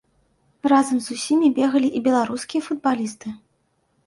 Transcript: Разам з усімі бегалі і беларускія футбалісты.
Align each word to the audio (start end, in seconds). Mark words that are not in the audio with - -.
Разам 0.71 0.97
з 1.07 1.17
усімі 1.17 1.49
бегалі 1.59 1.87
і 2.01 2.01
беларускія 2.09 2.61
футбалісты. 2.71 3.37